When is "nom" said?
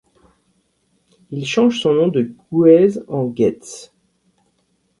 1.93-2.07